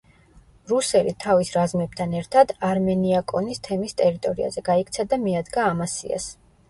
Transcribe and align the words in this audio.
რუსელი 0.69 1.11
თავის 1.25 1.51
რაზმებთან 1.57 2.15
ერთად 2.21 2.53
არმენიაკონის 2.69 3.61
თემის 3.71 3.95
ტერიტორიაზე 4.01 4.65
გაიქცა 4.71 5.07
და 5.13 5.21
მიადგა 5.27 5.69
ამასიას. 5.75 6.27